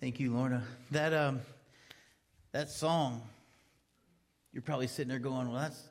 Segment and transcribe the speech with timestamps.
[0.00, 0.62] Thank you, Lorna.
[0.92, 1.40] That um,
[2.52, 3.20] that song,
[4.50, 5.82] you're probably sitting there going, "Well, that's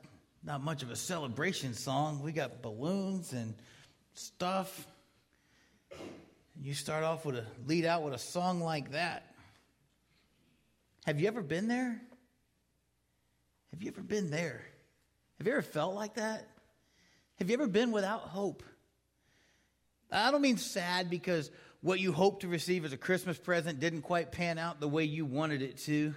[0.42, 2.20] not much of a celebration song.
[2.20, 3.54] We got balloons and
[4.14, 4.88] stuff."
[6.60, 9.32] You start off with a lead out with a song like that.
[11.06, 12.00] Have you ever been there?
[13.70, 14.60] Have you ever been there?
[15.38, 16.48] Have you ever felt like that?
[17.38, 18.64] Have you ever been without hope?
[20.10, 21.48] I don't mean sad because
[21.80, 25.04] what you hoped to receive as a Christmas present didn't quite pan out the way
[25.04, 26.14] you wanted it to,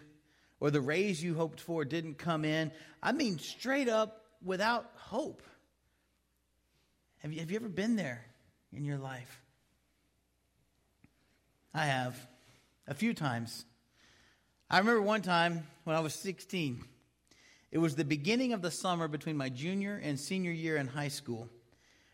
[0.59, 2.71] or the raise you hoped for didn't come in.
[3.02, 5.41] I mean, straight up without hope.
[7.20, 8.26] Have you, have you ever been there
[8.73, 9.41] in your life?
[11.73, 12.16] I have
[12.88, 13.66] a few times.
[14.70, 16.84] I remember one time when I was 16.
[17.71, 21.07] It was the beginning of the summer between my junior and senior year in high
[21.07, 21.48] school.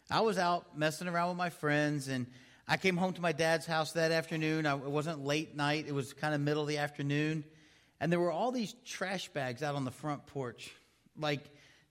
[0.10, 2.28] I was out messing around with my friends and
[2.72, 4.68] I came home to my dad's house that afternoon.
[4.68, 7.44] I, it wasn't late night, it was kind of middle of the afternoon.
[8.00, 10.72] And there were all these trash bags out on the front porch.
[11.18, 11.42] Like,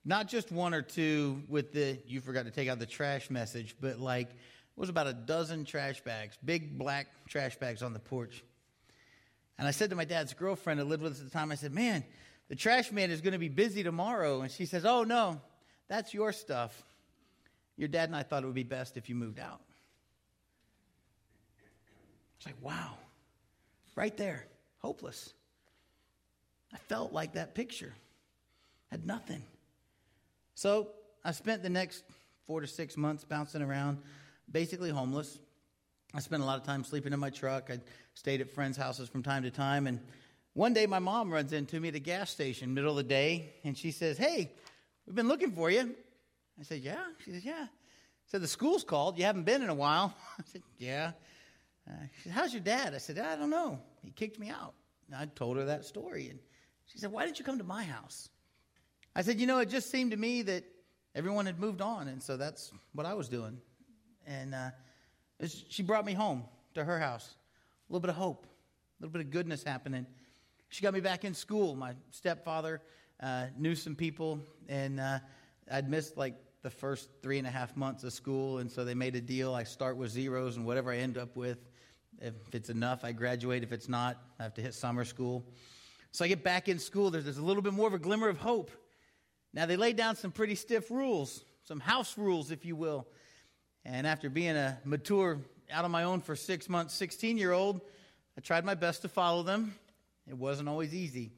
[0.04, 3.74] not just one or two with the, you forgot to take out the trash message,
[3.80, 4.36] but like, it
[4.76, 8.44] was about a dozen trash bags, big black trash bags on the porch.
[9.58, 11.56] And I said to my dad's girlfriend who lived with us at the time, I
[11.56, 12.04] said, Man,
[12.48, 14.42] the trash man is going to be busy tomorrow.
[14.42, 15.40] And she says, Oh, no,
[15.88, 16.84] that's your stuff.
[17.76, 19.60] Your dad and I thought it would be best if you moved out.
[22.38, 22.94] It's like, wow,
[23.96, 24.46] right there,
[24.78, 25.32] hopeless.
[26.72, 27.92] I felt like that picture.
[28.90, 29.42] Had nothing.
[30.54, 30.88] So
[31.24, 32.04] I spent the next
[32.46, 33.98] four to six months bouncing around,
[34.50, 35.38] basically homeless.
[36.14, 37.70] I spent a lot of time sleeping in my truck.
[37.70, 37.80] I
[38.14, 39.86] stayed at friends' houses from time to time.
[39.86, 40.00] And
[40.54, 43.52] one day my mom runs into me at a gas station, middle of the day,
[43.64, 44.50] and she says, Hey,
[45.06, 45.94] we've been looking for you.
[46.58, 47.04] I said, Yeah.
[47.24, 47.66] She says, Yeah.
[48.26, 49.18] Said, The school's called.
[49.18, 50.14] You haven't been in a while.
[50.38, 51.12] I said, Yeah.
[51.88, 52.94] Uh, she said, How's your dad?
[52.94, 53.78] I said, I don't know.
[54.02, 54.74] He kicked me out.
[55.06, 56.28] And I told her that story.
[56.28, 56.38] And
[56.86, 58.28] she said, Why didn't you come to my house?
[59.14, 60.64] I said, You know, it just seemed to me that
[61.14, 62.08] everyone had moved on.
[62.08, 63.58] And so that's what I was doing.
[64.26, 64.70] And uh,
[65.68, 66.44] she brought me home
[66.74, 67.34] to her house.
[67.88, 70.06] A little bit of hope, a little bit of goodness happening.
[70.68, 71.74] She got me back in school.
[71.74, 72.82] My stepfather
[73.20, 75.20] uh, knew some people, and uh,
[75.70, 78.94] I'd missed like the first three and a half months of school, and so they
[78.94, 79.54] made a deal.
[79.54, 81.58] I start with zeros, and whatever I end up with,
[82.20, 83.62] if it's enough, I graduate.
[83.62, 85.44] If it's not, I have to hit summer school.
[86.10, 87.10] So I get back in school.
[87.10, 88.70] There's, there's a little bit more of a glimmer of hope.
[89.52, 93.06] Now, they laid down some pretty stiff rules, some house rules, if you will.
[93.84, 95.38] And after being a mature,
[95.70, 97.80] out on my own for six months, 16 year old,
[98.36, 99.74] I tried my best to follow them.
[100.26, 101.32] It wasn't always easy.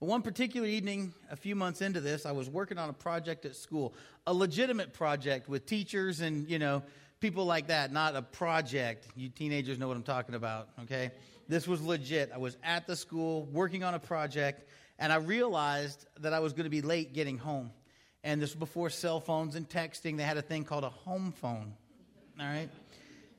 [0.00, 3.44] But one particular evening, a few months into this, I was working on a project
[3.44, 3.94] at school,
[4.26, 6.84] a legitimate project with teachers and, you know,
[7.18, 9.08] people like that, not a project.
[9.16, 11.10] You teenagers know what I'm talking about, okay?
[11.48, 12.30] This was legit.
[12.32, 14.68] I was at the school working on a project,
[15.00, 17.72] and I realized that I was going to be late getting home.
[18.22, 20.16] And this was before cell phones and texting.
[20.16, 21.72] They had a thing called a home phone,
[22.38, 22.68] all right?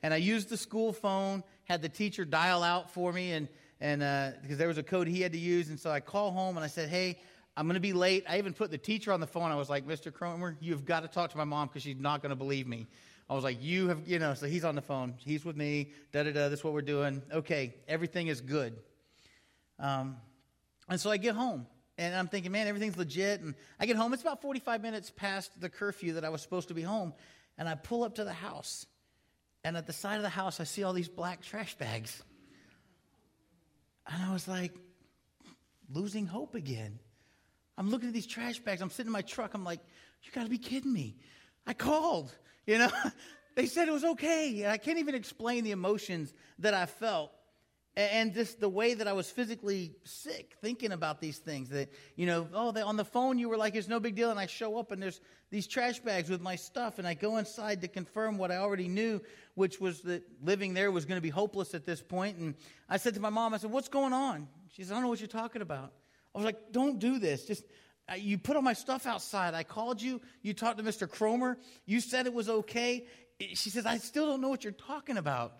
[0.02, 3.48] And I used the school phone, had the teacher dial out for me, and
[3.80, 4.00] and
[4.42, 6.56] because uh, there was a code he had to use, and so I call home
[6.56, 7.18] and I said, "Hey,
[7.56, 9.50] I'm going to be late." I even put the teacher on the phone.
[9.50, 10.12] I was like, "Mr.
[10.12, 12.86] Cromer, you've got to talk to my mom because she's not going to believe me."
[13.30, 15.14] I was like, you have, you know, so he's on the phone.
[15.18, 15.92] He's with me.
[16.10, 16.48] Da da da.
[16.48, 17.22] That's what we're doing.
[17.32, 18.76] Okay, everything is good.
[19.78, 20.16] Um,
[20.88, 23.40] and so I get home, and I'm thinking, man, everything's legit.
[23.40, 24.12] And I get home.
[24.12, 27.14] It's about 45 minutes past the curfew that I was supposed to be home,
[27.56, 28.84] and I pull up to the house,
[29.62, 32.20] and at the side of the house, I see all these black trash bags,
[34.12, 34.72] and I was like,
[35.92, 36.98] losing hope again.
[37.76, 38.82] I'm looking at these trash bags.
[38.82, 39.54] I'm sitting in my truck.
[39.54, 39.80] I'm like,
[40.22, 41.16] you got to be kidding me.
[41.66, 42.34] I called.
[42.66, 42.90] You know,
[43.56, 44.62] they said it was okay.
[44.62, 47.32] And I can't even explain the emotions that I felt
[47.96, 51.70] and just the way that I was physically sick thinking about these things.
[51.70, 54.30] That, you know, oh, they, on the phone you were like, it's no big deal.
[54.30, 55.20] And I show up and there's
[55.50, 56.98] these trash bags with my stuff.
[56.98, 59.20] And I go inside to confirm what I already knew,
[59.54, 62.38] which was that living there was going to be hopeless at this point.
[62.38, 62.54] And
[62.88, 64.46] I said to my mom, I said, what's going on?
[64.68, 65.92] She said, I don't know what you're talking about.
[66.34, 67.44] I was like, don't do this.
[67.44, 67.64] Just
[68.10, 69.54] uh, you put all my stuff outside.
[69.54, 70.20] I called you.
[70.42, 71.10] You talked to Mr.
[71.10, 71.58] Cromer.
[71.86, 73.06] You said it was okay.
[73.54, 75.54] She says, I still don't know what you're talking about.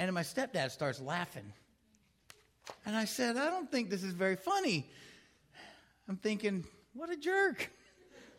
[0.00, 1.52] And my stepdad starts laughing.
[2.86, 4.88] And I said, I don't think this is very funny.
[6.08, 6.64] I'm thinking,
[6.94, 7.70] what a jerk.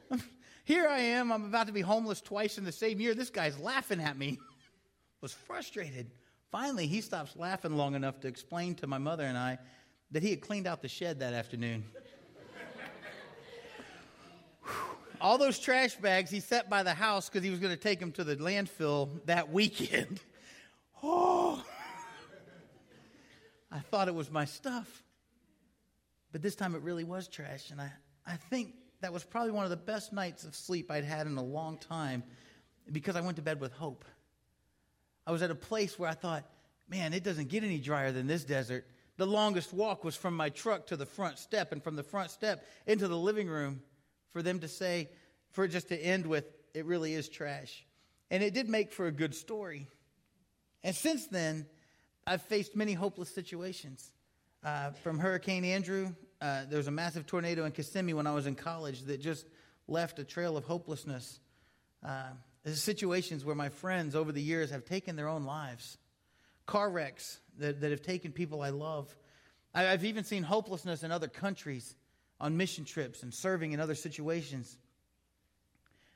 [0.66, 1.31] Here I am.
[1.31, 3.13] I'm about to be homeless twice in the same year.
[3.13, 4.40] This guy's laughing at me.
[5.22, 6.10] was frustrated.
[6.52, 9.60] Finally, he stops laughing long enough to explain to my mother and I
[10.10, 11.84] that he had cleaned out the shed that afternoon.
[15.22, 18.00] all those trash bags he set by the house because he was going to take
[18.00, 20.19] them to the landfill that weekend.
[21.04, 21.31] oh.
[23.79, 25.03] Thought it was my stuff.
[26.31, 27.71] But this time it really was trash.
[27.71, 27.91] And I,
[28.25, 31.38] I think that was probably one of the best nights of sleep I'd had in
[31.38, 32.23] a long time
[32.91, 34.06] because I went to bed with hope.
[35.25, 36.45] I was at a place where I thought,
[36.89, 38.85] man, it doesn't get any drier than this desert.
[39.18, 42.31] The longest walk was from my truck to the front step, and from the front
[42.31, 43.81] step into the living room
[44.31, 45.09] for them to say,
[45.51, 47.85] for just to end with, it really is trash.
[48.29, 49.88] And it did make for a good story.
[50.83, 51.65] And since then,
[52.25, 54.12] I've faced many hopeless situations.
[54.63, 58.45] Uh, from Hurricane Andrew, uh, there was a massive tornado in Kissimmee when I was
[58.45, 59.47] in college that just
[59.88, 61.39] left a trail of hopelessness.
[62.06, 62.29] Uh,
[62.63, 65.97] there's situations where my friends over the years have taken their own lives,
[66.68, 69.15] car wrecks that, that have taken people I love.
[69.73, 71.95] I, I've even seen hopelessness in other countries
[72.39, 74.77] on mission trips and serving in other situations.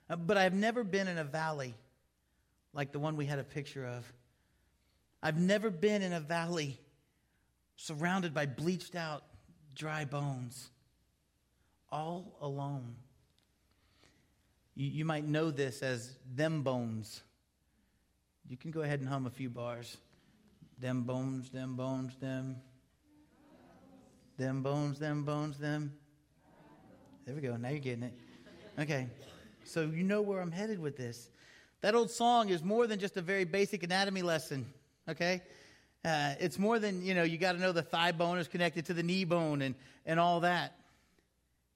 [0.07, 1.73] Uh, but I've never been in a valley
[2.73, 4.11] like the one we had a picture of.
[5.25, 6.79] I've never been in a valley
[7.77, 9.23] surrounded by bleached out,
[9.73, 10.69] dry bones,
[11.91, 12.93] all alone.
[14.75, 17.23] You, you might know this as them bones.
[18.47, 19.97] You can go ahead and hum a few bars.
[20.77, 22.57] Them bones, them bones, them.
[24.37, 25.91] Them bones, them bones, them.
[27.25, 27.57] There we go.
[27.57, 28.13] Now you're getting it.
[28.77, 29.07] Okay.
[29.63, 31.29] So you know where I'm headed with this.
[31.81, 34.67] That old song is more than just a very basic anatomy lesson,
[35.09, 35.41] okay?
[36.03, 38.85] Uh, it's more than, you know, you got to know the thigh bone is connected
[38.85, 39.75] to the knee bone and,
[40.05, 40.75] and all that.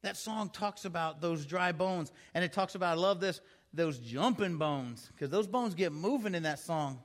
[0.03, 3.41] That song talks about those dry bones, and it talks about, I love this,
[3.73, 6.99] those jumping bones, because those bones get moving in that song.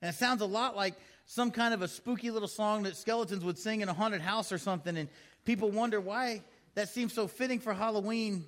[0.00, 0.94] And it sounds a lot like
[1.26, 4.52] some kind of a spooky little song that skeletons would sing in a haunted house
[4.52, 5.08] or something, and
[5.44, 6.42] people wonder why
[6.74, 8.46] that seems so fitting for Halloween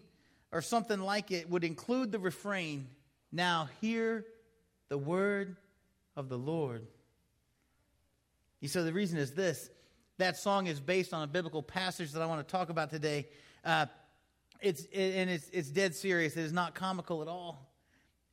[0.53, 2.87] or something like it would include the refrain,
[3.33, 4.25] Now hear
[4.89, 5.57] the word
[6.17, 6.87] of the Lord.
[8.61, 9.71] You so the reason is this
[10.19, 13.29] that song is based on a biblical passage that I want to talk about today.
[13.65, 13.87] Uh,
[14.61, 16.37] it's, it, and it's, it's dead serious.
[16.37, 17.71] It is not comical at all.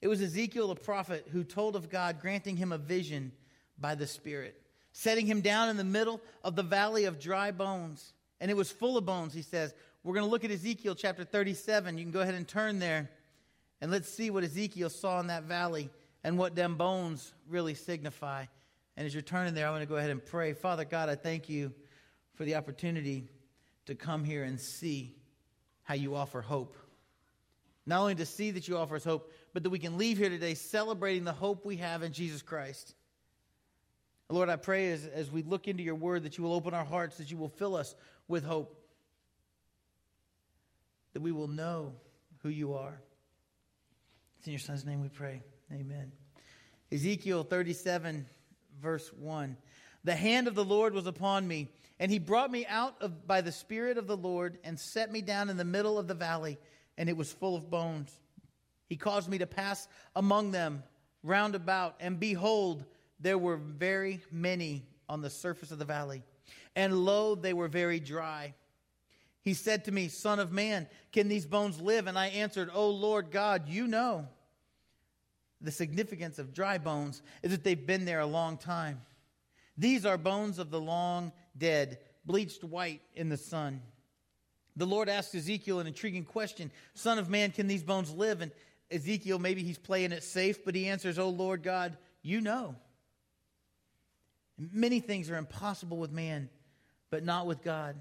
[0.01, 3.31] It was Ezekiel the prophet who told of God granting him a vision
[3.77, 4.61] by the Spirit,
[4.93, 8.13] setting him down in the middle of the valley of dry bones.
[8.39, 9.73] And it was full of bones, he says.
[10.03, 11.97] We're going to look at Ezekiel chapter 37.
[11.97, 13.09] You can go ahead and turn there.
[13.81, 15.89] And let's see what Ezekiel saw in that valley
[16.23, 18.45] and what them bones really signify.
[18.95, 20.53] And as you're turning there, I want to go ahead and pray.
[20.53, 21.73] Father God, I thank you
[22.35, 23.27] for the opportunity
[23.85, 25.15] to come here and see
[25.83, 26.77] how you offer hope.
[27.85, 30.29] Not only to see that you offer us hope, but that we can leave here
[30.29, 32.95] today celebrating the hope we have in Jesus Christ.
[34.29, 36.85] Lord, I pray as, as we look into your word that you will open our
[36.85, 37.93] hearts, that you will fill us
[38.27, 38.75] with hope,
[41.13, 41.93] that we will know
[42.41, 42.99] who you are.
[44.37, 45.43] It's in your son's name we pray.
[45.73, 46.11] Amen.
[46.91, 48.27] Ezekiel 37
[48.79, 49.57] verse 1.
[50.03, 53.41] The hand of the Lord was upon me, and he brought me out of, by
[53.41, 56.59] the Spirit of the Lord and set me down in the middle of the valley,
[56.97, 58.19] and it was full of bones.
[58.87, 60.83] He caused me to pass among them
[61.23, 62.85] round about, and behold,
[63.19, 66.21] there were very many on the surface of the valley,
[66.75, 68.53] and lo, they were very dry.
[69.41, 72.05] He said to me, Son of man, can these bones live?
[72.05, 74.27] And I answered, O Lord God, you know
[75.63, 79.01] the significance of dry bones is that they've been there a long time.
[79.77, 83.81] These are bones of the long dead, bleached white in the sun.
[84.75, 88.41] The Lord asked Ezekiel an intriguing question Son of man, can these bones live?
[88.41, 88.51] And
[88.91, 92.75] Ezekiel, maybe he's playing it safe, but he answers, Oh Lord God, you know.
[94.57, 96.49] Many things are impossible with man,
[97.09, 97.95] but not with God.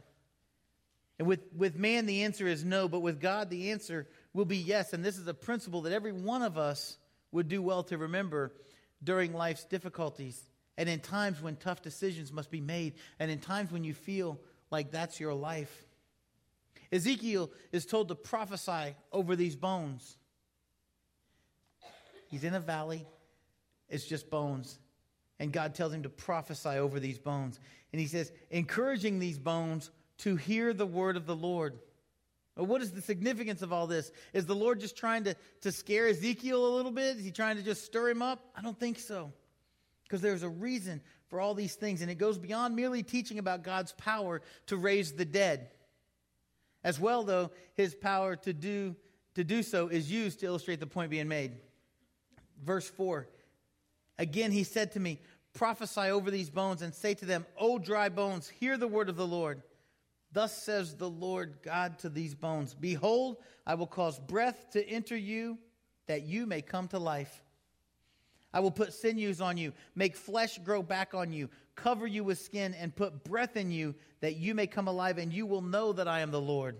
[1.19, 4.57] And with, with man, the answer is no, but with God, the answer will be
[4.57, 4.93] yes.
[4.93, 6.99] And this is a principle that every one of us
[7.33, 8.53] would do well to remember
[9.03, 10.41] during life's difficulties
[10.79, 14.41] and in times when tough decisions must be made and in times when you feel
[14.71, 15.85] like that's your life.
[16.91, 20.17] Ezekiel is told to prophesy over these bones.
[22.31, 23.07] He's in a valley,
[23.89, 24.79] it's just bones.
[25.39, 27.59] And God tells him to prophesy over these bones.
[27.93, 31.79] And he says, encouraging these bones to hear the word of the Lord.
[32.55, 34.13] What is the significance of all this?
[34.33, 37.17] Is the Lord just trying to, to scare Ezekiel a little bit?
[37.17, 38.45] Is he trying to just stir him up?
[38.55, 39.33] I don't think so.
[40.05, 43.63] Because there's a reason for all these things, and it goes beyond merely teaching about
[43.63, 45.71] God's power to raise the dead.
[46.85, 48.97] As well, though, his power to do,
[49.35, 51.53] to do so is used to illustrate the point being made.
[52.63, 53.29] Verse 4
[54.19, 55.21] Again, he said to me,
[55.55, 59.17] Prophesy over these bones and say to them, O dry bones, hear the word of
[59.17, 59.63] the Lord.
[60.33, 63.37] Thus says the Lord God to these bones Behold,
[63.67, 65.59] I will cause breath to enter you,
[66.07, 67.43] that you may come to life.
[68.55, 72.39] I will put sinews on you, make flesh grow back on you, cover you with
[72.39, 75.93] skin, and put breath in you that you may come alive, and you will know
[75.93, 76.79] that I am the Lord.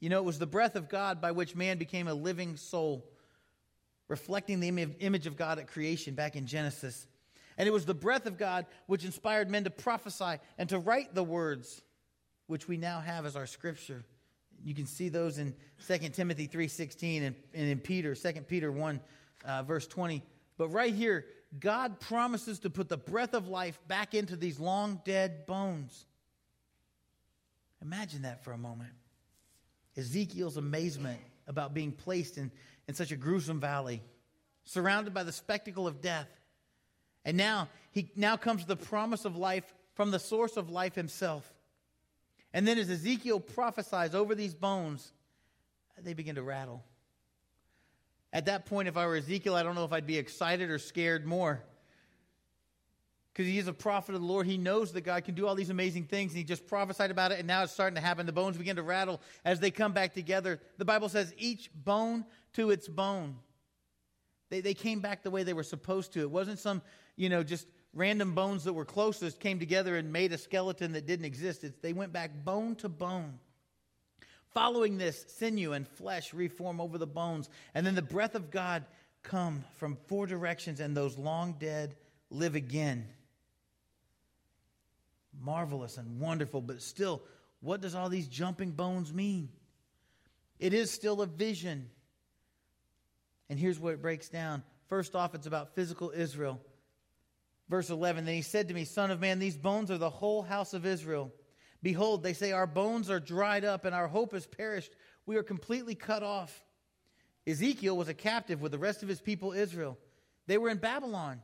[0.00, 3.06] You know, it was the breath of God by which man became a living soul,
[4.08, 4.68] reflecting the
[5.00, 7.06] image of God at creation back in Genesis.
[7.56, 11.14] And it was the breath of God which inspired men to prophesy and to write
[11.14, 11.82] the words
[12.46, 14.04] which we now have as our scripture.
[14.64, 15.54] You can see those in
[15.86, 19.00] 2 Timothy 3.16 and, and in Peter, 2 Peter 1,
[19.44, 20.22] uh, verse 20.
[20.56, 21.26] But right here,
[21.58, 26.06] God promises to put the breath of life back into these long dead bones.
[27.82, 28.92] Imagine that for a moment.
[29.96, 32.50] Ezekiel's amazement about being placed in,
[32.88, 34.02] in such a gruesome valley,
[34.64, 36.28] surrounded by the spectacle of death.
[37.24, 41.53] And now he now comes the promise of life from the source of life himself.
[42.54, 45.12] And then as Ezekiel prophesies over these bones,
[46.02, 46.84] they begin to rattle.
[48.32, 50.78] At that point, if I were Ezekiel, I don't know if I'd be excited or
[50.78, 51.62] scared more.
[53.32, 54.46] Because he is a prophet of the Lord.
[54.46, 57.32] He knows that God can do all these amazing things, and he just prophesied about
[57.32, 58.24] it, and now it's starting to happen.
[58.24, 60.60] The bones begin to rattle as they come back together.
[60.78, 63.34] The Bible says, each bone to its bone.
[64.50, 66.20] They, they came back the way they were supposed to.
[66.20, 66.82] It wasn't some,
[67.16, 71.06] you know, just random bones that were closest came together and made a skeleton that
[71.06, 71.64] didn't exist.
[71.64, 73.38] It's, they went back bone to bone.
[74.52, 78.84] Following this, sinew and flesh reform over the bones, and then the breath of God
[79.22, 81.96] come from four directions, and those long dead
[82.30, 83.06] live again.
[85.40, 87.22] Marvelous and wonderful, but still,
[87.60, 89.48] what does all these jumping bones mean?
[90.60, 91.90] It is still a vision.
[93.48, 94.62] And here's what it breaks down.
[94.88, 96.60] First off, it's about physical Israel.
[97.68, 100.42] Verse 11 Then he said to me, Son of man, these bones are the whole
[100.42, 101.32] house of Israel.
[101.82, 104.92] Behold, they say, Our bones are dried up, and our hope has perished.
[105.26, 106.62] We are completely cut off.
[107.46, 109.98] Ezekiel was a captive with the rest of his people, Israel.
[110.46, 111.42] They were in Babylon.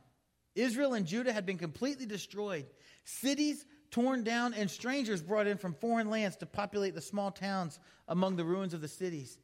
[0.55, 2.65] Israel and Judah had been completely destroyed,
[3.05, 7.79] cities torn down, and strangers brought in from foreign lands to populate the small towns
[8.07, 9.37] among the ruins of the cities.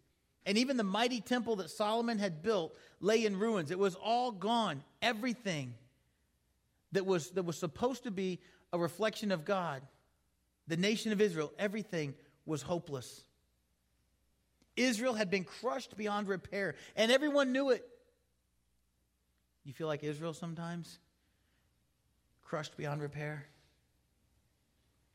[0.45, 3.69] And even the mighty temple that Solomon had built lay in ruins.
[3.69, 4.83] It was all gone.
[5.01, 5.73] Everything
[6.97, 8.41] that was, that was supposed to be
[8.73, 9.81] a reflection of God
[10.67, 12.13] the nation of Israel, everything
[12.45, 13.21] was hopeless.
[14.75, 17.87] Israel had been crushed beyond repair, and everyone knew it.
[19.63, 20.99] You feel like Israel sometimes?
[22.43, 23.45] Crushed beyond repair?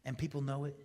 [0.05, 0.79] And people know it.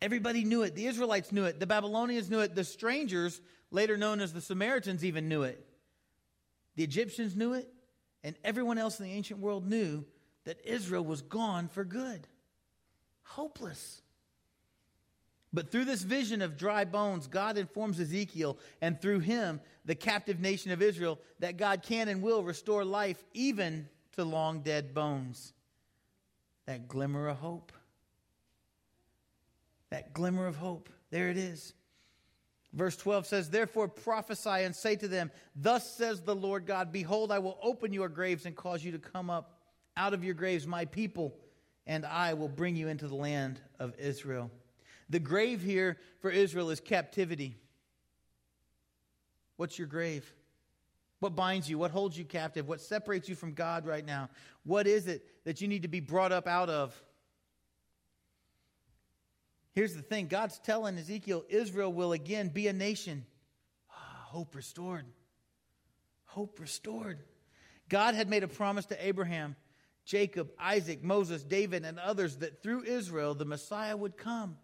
[0.00, 0.76] Everybody knew it.
[0.76, 1.58] The Israelites knew it.
[1.58, 2.54] The Babylonians knew it.
[2.54, 3.40] The strangers,
[3.72, 5.64] later known as the Samaritans, even knew it.
[6.76, 7.68] The Egyptians knew it.
[8.24, 10.04] And everyone else in the ancient world knew
[10.44, 12.26] that Israel was gone for good
[13.28, 14.00] hopeless.
[15.52, 20.40] But through this vision of dry bones, God informs Ezekiel, and through him, the captive
[20.40, 25.52] nation of Israel, that God can and will restore life even to long dead bones.
[26.66, 27.72] That glimmer of hope.
[29.90, 30.90] That glimmer of hope.
[31.10, 31.72] There it is.
[32.72, 37.32] Verse 12 says, Therefore prophesy and say to them, Thus says the Lord God, Behold,
[37.32, 39.58] I will open your graves and cause you to come up
[39.96, 41.34] out of your graves, my people
[41.88, 44.50] and I will bring you into the land of Israel.
[45.08, 47.56] The grave here for Israel is captivity.
[49.56, 50.30] What's your grave?
[51.20, 51.78] What binds you?
[51.78, 52.68] What holds you captive?
[52.68, 54.28] What separates you from God right now?
[54.64, 56.94] What is it that you need to be brought up out of?
[59.78, 63.24] Here's the thing God's telling Ezekiel Israel will again be a nation.
[63.88, 65.04] Ah, hope restored.
[66.24, 67.20] Hope restored.
[67.88, 69.54] God had made a promise to Abraham
[70.04, 74.56] Jacob, Isaac, Moses, David, and others that through Israel the Messiah would come.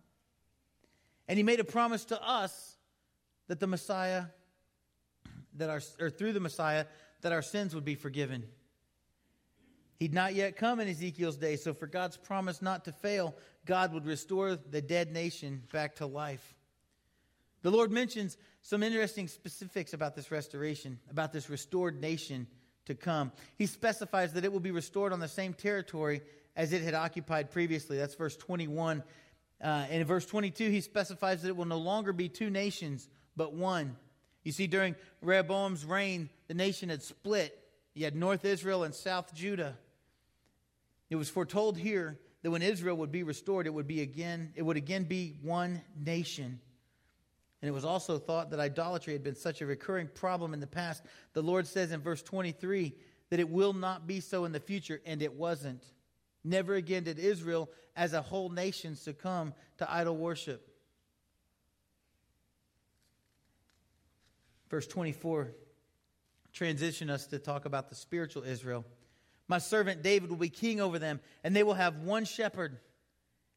[1.28, 2.76] And he made a promise to us
[3.46, 4.24] that the Messiah,
[5.58, 6.86] that our, or through the Messiah,
[7.20, 8.48] that our sins would be forgiven.
[10.04, 13.34] He'd not yet come in Ezekiel's day, so for God's promise not to fail,
[13.64, 16.54] God would restore the dead nation back to life.
[17.62, 22.46] The Lord mentions some interesting specifics about this restoration, about this restored nation
[22.84, 23.32] to come.
[23.56, 26.20] He specifies that it will be restored on the same territory
[26.54, 27.96] as it had occupied previously.
[27.96, 29.02] That's verse 21.
[29.58, 33.08] Uh, and in verse 22, he specifies that it will no longer be two nations,
[33.38, 33.96] but one.
[34.42, 37.58] You see, during Rehoboam's reign, the nation had split.
[37.94, 39.78] You had North Israel and South Judah.
[41.14, 44.62] It was foretold here that when Israel would be restored, it would be again, it
[44.62, 46.58] would again be one nation.
[47.62, 50.66] And it was also thought that idolatry had been such a recurring problem in the
[50.66, 51.04] past.
[51.32, 52.96] The Lord says in verse 23
[53.30, 55.84] that it will not be so in the future, and it wasn't.
[56.42, 60.68] Never again did Israel as a whole nation succumb to idol worship.
[64.68, 65.52] Verse 24
[66.52, 68.84] transition us to talk about the spiritual Israel.
[69.48, 72.78] My servant David will be king over them, and they will have one shepherd,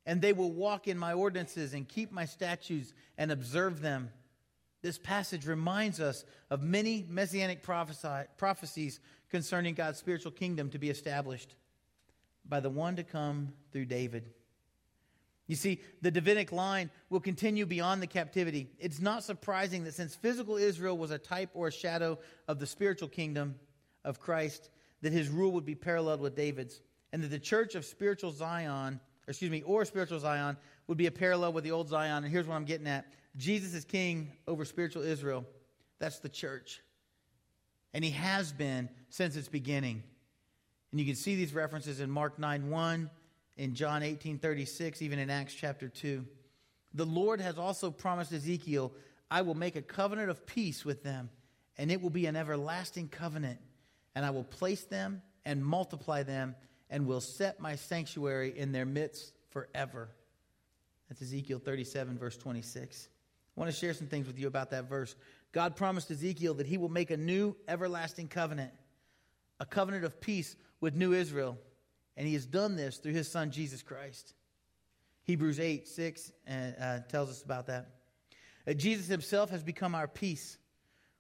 [0.06, 4.10] and they will walk in my ordinances and keep my statutes and observe them.
[4.82, 11.56] This passage reminds us of many messianic prophecies concerning God's spiritual kingdom to be established
[12.48, 14.30] by the one to come through David.
[15.48, 18.70] You see, the Davidic line will continue beyond the captivity.
[18.80, 22.68] It's not surprising that since physical Israel was a type or a shadow of the
[22.68, 23.56] spiritual kingdom
[24.04, 24.70] of Christ,
[25.02, 29.00] that his rule would be paralleled with David's, and that the church of spiritual Zion,
[29.28, 32.24] or excuse me, or spiritual Zion, would be a parallel with the old Zion.
[32.24, 35.46] And here's what I'm getting at Jesus is king over spiritual Israel.
[36.00, 36.82] That's the church.
[37.94, 40.04] And he has been since its beginning.
[40.92, 43.10] And you can see these references in Mark 9 1,
[43.58, 46.26] in John 18 36, even in Acts chapter 2.
[46.94, 48.94] The Lord has also promised Ezekiel,
[49.30, 51.30] I will make a covenant of peace with them,
[51.78, 53.60] and it will be an everlasting covenant
[54.18, 56.56] and I will place them and multiply them
[56.90, 60.10] and will set my sanctuary in their midst forever.
[61.08, 63.10] That's Ezekiel 37, verse 26.
[63.56, 65.16] I want to share some things with you about that verse.
[65.52, 68.72] God promised Ezekiel that he will make a new everlasting covenant,
[69.60, 71.56] a covenant of peace with new Israel.
[72.16, 74.34] And he has done this through his son, Jesus Christ.
[75.26, 77.92] Hebrews 8, 6 uh, tells us about that.
[78.68, 80.58] Uh, Jesus himself has become our peace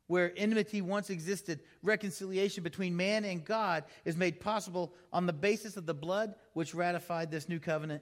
[0.07, 5.77] where enmity once existed, reconciliation between man and God is made possible on the basis
[5.77, 8.01] of the blood which ratified this new covenant.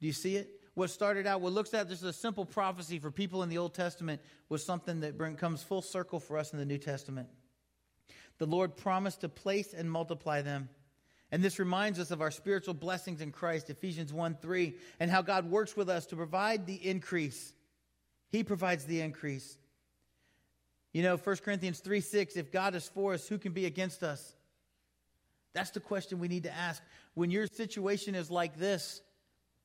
[0.00, 0.50] Do you see it?
[0.74, 3.58] What started out, what looks at this just a simple prophecy for people in the
[3.58, 7.28] Old Testament, was something that bring, comes full circle for us in the New Testament.
[8.38, 10.68] The Lord promised to place and multiply them.
[11.30, 15.22] And this reminds us of our spiritual blessings in Christ, Ephesians 1 3, and how
[15.22, 17.52] God works with us to provide the increase.
[18.30, 19.56] He provides the increase.
[20.94, 24.02] You know, 1 Corinthians 3 6, if God is for us, who can be against
[24.04, 24.34] us?
[25.52, 26.80] That's the question we need to ask.
[27.14, 29.02] When your situation is like this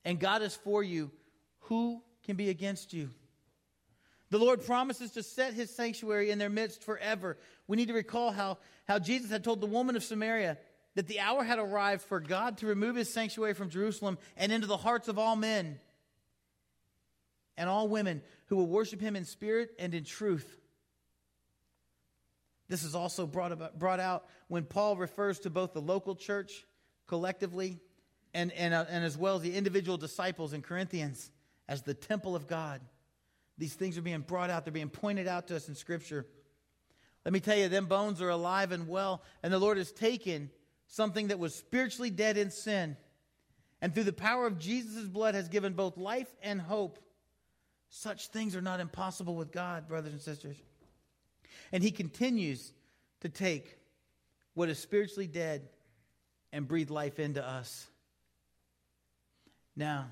[0.04, 1.12] and God is for you,
[1.62, 3.12] who can be against you?
[4.32, 7.38] The Lord promises to set his sanctuary in their midst forever.
[7.68, 10.58] We need to recall how, how Jesus had told the woman of Samaria
[10.96, 14.68] that the hour had arrived for God to remove his sanctuary from Jerusalem and into
[14.68, 15.80] the hearts of all men
[17.56, 20.59] and all women who will worship him in spirit and in truth.
[22.70, 26.66] This is also brought, about, brought out when Paul refers to both the local church
[27.08, 27.80] collectively
[28.34, 31.32] and, and, uh, and as well as the individual disciples in Corinthians
[31.68, 32.80] as the temple of God.
[33.58, 36.28] These things are being brought out, they're being pointed out to us in Scripture.
[37.26, 40.52] Let me tell you, them bones are alive and well, and the Lord has taken
[40.88, 42.96] something that was spiritually dead in sin,
[43.82, 47.00] and through the power of Jesus' blood has given both life and hope.
[47.90, 50.56] Such things are not impossible with God, brothers and sisters.
[51.72, 52.72] And he continues
[53.22, 53.78] to take
[54.54, 55.68] what is spiritually dead
[56.52, 57.88] and breathe life into us.
[59.76, 60.08] Now,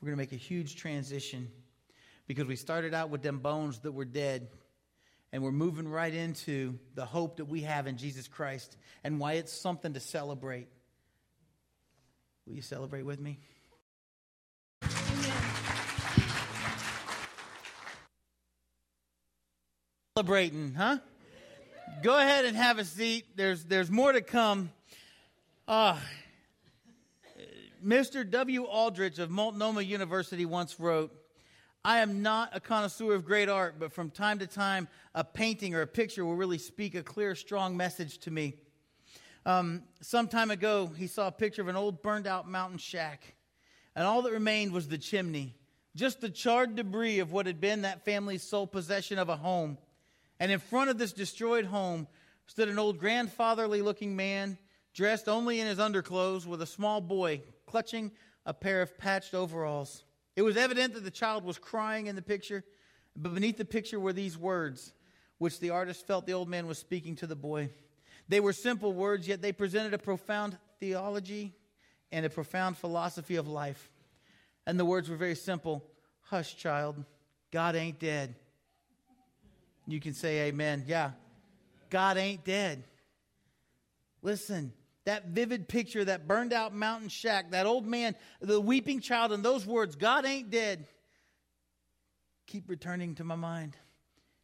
[0.00, 1.50] we're going to make a huge transition
[2.26, 4.48] because we started out with them bones that were dead
[5.32, 9.34] and we're moving right into the hope that we have in Jesus Christ and why
[9.34, 10.68] it's something to celebrate.
[12.46, 13.38] Will you celebrate with me?
[20.22, 20.98] Celebrating, huh?
[22.00, 23.24] Go ahead and have a seat.
[23.34, 24.70] There's, there's more to come.
[25.66, 25.98] Uh,
[27.84, 28.30] Mr.
[28.30, 28.64] W.
[28.64, 31.12] Aldrich of Multnomah University once wrote,
[31.84, 35.74] I am not a connoisseur of great art, but from time to time, a painting
[35.74, 38.54] or a picture will really speak a clear, strong message to me.
[39.44, 43.34] Um, some time ago, he saw a picture of an old burned out mountain shack,
[43.96, 45.56] and all that remained was the chimney,
[45.96, 49.78] just the charred debris of what had been that family's sole possession of a home.
[50.42, 52.08] And in front of this destroyed home
[52.46, 54.58] stood an old grandfatherly looking man,
[54.92, 58.10] dressed only in his underclothes, with a small boy clutching
[58.44, 60.02] a pair of patched overalls.
[60.34, 62.64] It was evident that the child was crying in the picture,
[63.14, 64.92] but beneath the picture were these words,
[65.38, 67.70] which the artist felt the old man was speaking to the boy.
[68.28, 71.54] They were simple words, yet they presented a profound theology
[72.10, 73.92] and a profound philosophy of life.
[74.66, 75.84] And the words were very simple
[76.22, 77.04] Hush, child,
[77.52, 78.34] God ain't dead.
[79.86, 80.84] You can say amen.
[80.86, 81.12] Yeah.
[81.90, 82.84] God ain't dead.
[84.22, 84.72] Listen,
[85.04, 89.44] that vivid picture, that burned out mountain shack, that old man, the weeping child, and
[89.44, 90.86] those words, God ain't dead,
[92.46, 93.76] keep returning to my mind.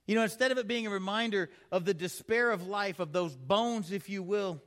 [0.07, 3.37] You know, instead of it being a reminder of the despair of life, of those
[3.37, 4.61] bones, if you will,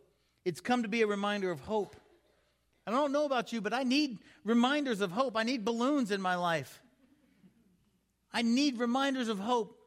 [0.45, 1.95] it's come to be a reminder of hope.
[2.88, 5.36] I don't know about you, but I need reminders of hope.
[5.36, 6.81] I need balloons in my life.
[8.31, 9.77] I need reminders of hope.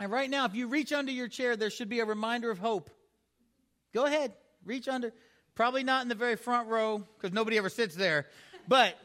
[0.00, 2.58] And right now, if you reach under your chair, there should be a reminder of
[2.58, 2.90] hope.
[3.92, 4.32] Go ahead,
[4.64, 5.12] reach under.
[5.54, 8.26] Probably not in the very front row because nobody ever sits there.
[8.66, 8.98] But,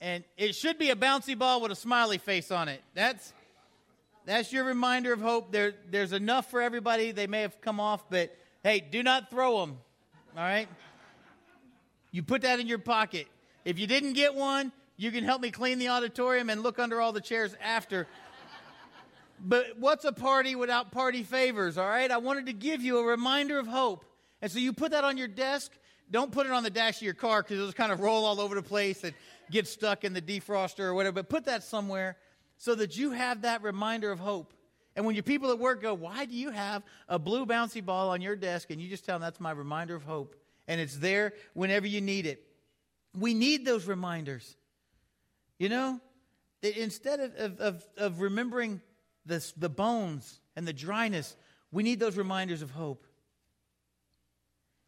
[0.00, 2.82] and it should be a bouncy ball with a smiley face on it.
[2.94, 3.32] That's,
[4.26, 5.52] that's your reminder of hope.
[5.52, 7.12] There, there's enough for everybody.
[7.12, 9.78] They may have come off, but hey, do not throw them.
[10.36, 10.68] All right?
[12.10, 13.28] You put that in your pocket.
[13.64, 17.00] If you didn't get one, you can help me clean the auditorium and look under
[17.00, 18.06] all the chairs after.
[19.42, 22.10] But what's a party without party favors, all right?
[22.10, 24.04] I wanted to give you a reminder of hope.
[24.42, 25.72] And so you put that on your desk.
[26.10, 28.40] Don't put it on the dash of your car because it'll kind of roll all
[28.40, 29.14] over the place and
[29.50, 31.14] get stuck in the defroster or whatever.
[31.14, 32.16] But put that somewhere
[32.58, 34.52] so that you have that reminder of hope.
[34.96, 38.10] And when your people at work go, Why do you have a blue bouncy ball
[38.10, 38.70] on your desk?
[38.70, 40.36] And you just tell them that's my reminder of hope.
[40.68, 42.44] And it's there whenever you need it.
[43.18, 44.56] We need those reminders.
[45.58, 46.00] You know,
[46.62, 48.80] instead of, of, of remembering
[49.26, 51.36] the, the bones and the dryness,
[51.72, 53.06] we need those reminders of hope.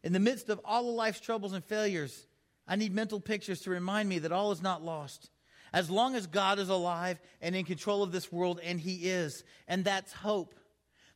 [0.03, 2.27] In the midst of all of life's troubles and failures,
[2.67, 5.29] I need mental pictures to remind me that all is not lost.
[5.71, 9.43] As long as God is alive and in control of this world, and He is,
[9.67, 10.55] and that's hope.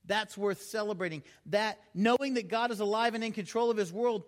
[0.06, 1.22] That's worth celebrating.
[1.48, 4.24] That knowing that God is alive and in control of His world,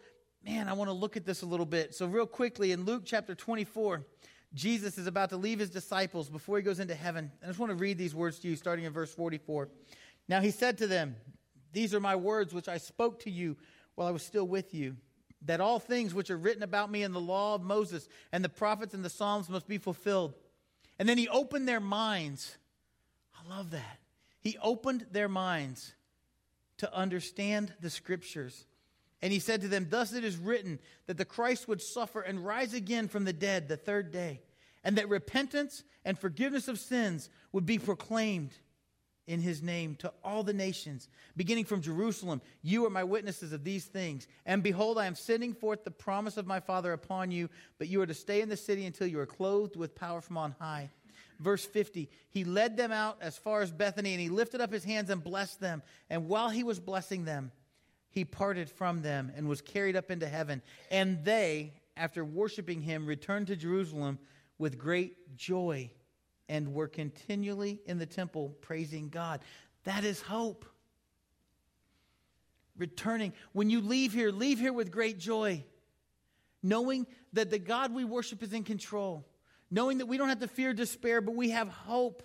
[0.45, 1.95] man, I want to look at this a little bit.
[1.95, 4.05] So, real quickly, in Luke chapter 24,
[4.53, 7.31] Jesus is about to leave his disciples before he goes into heaven.
[7.43, 9.69] I just want to read these words to you, starting in verse 44.
[10.27, 11.15] Now he said to them,
[11.71, 13.57] These are my words which I spoke to you
[13.95, 14.95] while I was still with you,
[15.43, 18.49] that all things which are written about me in the law of Moses and the
[18.49, 20.33] prophets and the Psalms must be fulfilled.
[20.97, 22.57] And then he opened their minds.
[23.33, 23.99] I love that.
[24.39, 25.93] He opened their minds
[26.77, 28.65] to understand the scriptures.
[29.21, 32.45] And he said to them, Thus it is written that the Christ would suffer and
[32.45, 34.41] rise again from the dead the third day,
[34.83, 38.51] and that repentance and forgiveness of sins would be proclaimed
[39.29, 42.41] in his name to all the nations, beginning from Jerusalem.
[42.63, 44.27] You are my witnesses of these things.
[44.43, 48.01] And behold, I am sending forth the promise of my Father upon you, but you
[48.01, 50.89] are to stay in the city until you are clothed with power from on high.
[51.39, 54.83] Verse 50 He led them out as far as Bethany, and he lifted up his
[54.83, 55.83] hands and blessed them.
[56.09, 57.51] And while he was blessing them,
[58.09, 60.61] he parted from them and was carried up into heaven.
[60.89, 64.19] And they, after worshiping him, returned to Jerusalem
[64.57, 65.91] with great joy
[66.47, 69.41] and were continually in the temple praising God.
[69.83, 70.65] That is hope.
[72.77, 73.33] Returning.
[73.53, 75.63] When you leave here, leave here with great joy,
[76.63, 79.27] knowing that the God we worship is in control,
[79.69, 82.23] knowing that we don't have to fear despair, but we have hope.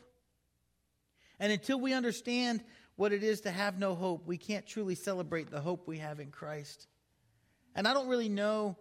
[1.39, 2.63] And until we understand
[2.97, 6.21] what it is to have no hope, we can't truly celebrate the hope we have
[6.21, 6.87] in Christ.
[7.75, 8.77] And I don't really know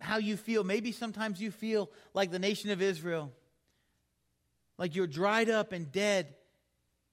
[0.00, 0.62] how you feel.
[0.62, 3.32] Maybe sometimes you feel like the nation of Israel,
[4.78, 6.28] like you're dried up and dead,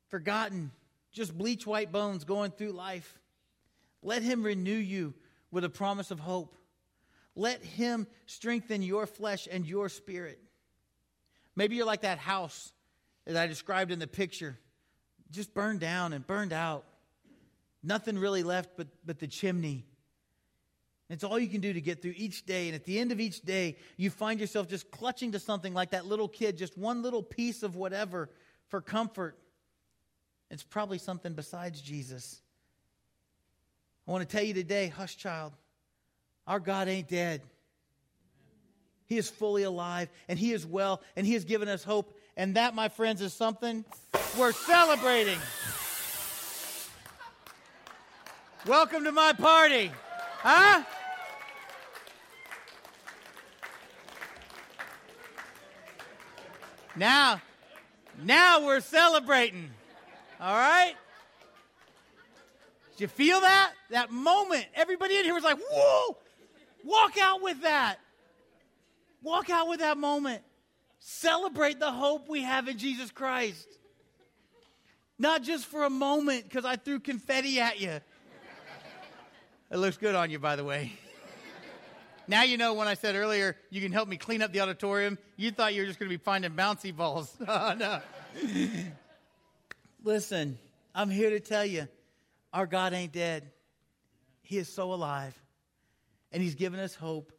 [0.09, 0.71] forgotten,
[1.11, 3.19] just bleach white bones going through life.
[4.03, 5.15] Let Him renew you
[5.49, 6.55] with a promise of hope.
[7.35, 10.39] Let Him strengthen your flesh and your spirit.
[11.55, 12.71] Maybe you're like that house
[13.25, 14.59] that I described in the picture
[15.31, 16.85] just burned down and burned out.
[17.83, 19.85] Nothing really left but, but the chimney.
[21.09, 22.67] It's all you can do to get through each day.
[22.67, 25.91] And at the end of each day, you find yourself just clutching to something like
[25.91, 28.29] that little kid, just one little piece of whatever
[28.67, 29.37] for comfort.
[30.51, 32.41] It's probably something besides Jesus.
[34.07, 35.53] I want to tell you today, hush, child,
[36.45, 37.41] our God ain't dead.
[39.05, 42.16] He is fully alive and He is well and He has given us hope.
[42.37, 43.83] And that, my friends, is something
[44.37, 45.39] we're celebrating.
[48.67, 49.91] Welcome to my party.
[50.37, 50.83] Huh?
[56.95, 57.41] Now,
[58.23, 59.71] now we're celebrating.
[60.39, 60.93] All right?
[62.91, 63.71] Did you feel that?
[63.89, 64.65] That moment.
[64.75, 66.17] Everybody in here was like, whoa!
[66.83, 67.97] Walk out with that.
[69.23, 70.43] Walk out with that moment.
[70.99, 73.67] Celebrate the hope we have in Jesus Christ.
[75.19, 77.99] Not just for a moment because I threw confetti at you.
[79.69, 80.93] It looks good on you, by the way.
[82.27, 85.17] Now you know when I said earlier, you can help me clean up the auditorium.
[85.37, 87.33] You thought you were just going to be finding bouncy balls.
[87.47, 88.01] oh, no.
[90.03, 90.57] Listen,
[90.93, 91.87] I'm here to tell you
[92.53, 93.49] our God ain't dead.
[94.41, 95.37] He is so alive.
[96.31, 97.31] And He's given us hope.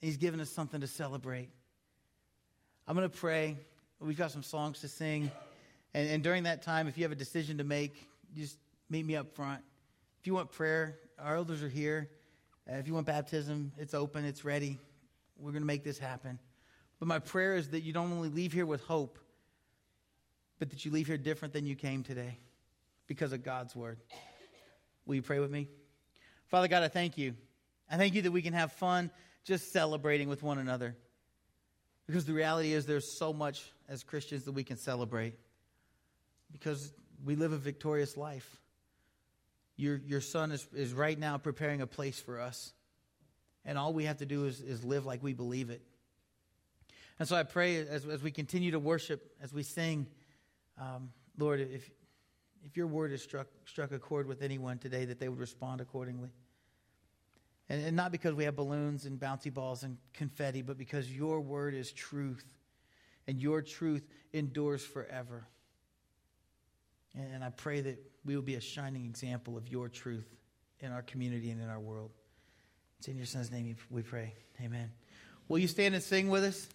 [0.00, 1.50] and He's given us something to celebrate.
[2.86, 3.56] I'm going to pray.
[4.00, 5.30] We've got some songs to sing.
[5.94, 8.58] And, and during that time, if you have a decision to make, just
[8.90, 9.62] meet me up front.
[10.20, 12.10] If you want prayer, our elders are here.
[12.68, 14.78] Uh, if you want baptism, it's open, it's ready.
[15.38, 16.38] We're going to make this happen.
[16.98, 19.18] But my prayer is that you don't only leave here with hope,
[20.58, 22.38] but that you leave here different than you came today.
[23.06, 23.98] because of God's word.
[25.06, 25.68] Will you pray with me?
[26.48, 27.34] Father God, I thank you.
[27.90, 29.10] I thank you that we can have fun
[29.44, 30.96] just celebrating with one another.
[32.12, 35.32] Because the reality is, there's so much as Christians that we can celebrate
[36.52, 36.92] because
[37.24, 38.60] we live a victorious life.
[39.78, 42.74] Your, your son is, is right now preparing a place for us.
[43.64, 45.80] And all we have to do is, is live like we believe it.
[47.18, 50.06] And so I pray as, as we continue to worship, as we sing,
[50.78, 51.90] um, Lord, if,
[52.62, 55.80] if your word has struck, struck a chord with anyone today, that they would respond
[55.80, 56.28] accordingly.
[57.72, 61.40] And, and not because we have balloons and bouncy balls and confetti, but because your
[61.40, 62.44] word is truth.
[63.26, 65.46] And your truth endures forever.
[67.16, 70.28] And, and I pray that we will be a shining example of your truth
[70.80, 72.10] in our community and in our world.
[72.98, 74.34] It's in your son's name we pray.
[74.60, 74.92] Amen.
[75.48, 76.68] Will you stand and sing with us?